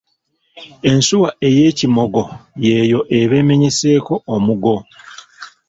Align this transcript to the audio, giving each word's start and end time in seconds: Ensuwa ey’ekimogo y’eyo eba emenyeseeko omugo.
Ensuwa 0.91 1.29
ey’ekimogo 1.47 2.23
y’eyo 2.63 2.99
eba 3.19 3.35
emenyeseeko 3.41 4.13
omugo. 4.35 4.75